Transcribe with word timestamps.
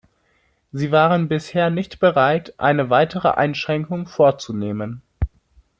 Sie 0.71 0.91
waren 0.91 1.27
bisher 1.27 1.69
nicht 1.69 1.99
bereit, 1.99 2.55
eine 2.59 2.89
weitere 2.89 3.29
Einschränkung 3.35 4.07
vorzunehmen. 4.07 5.03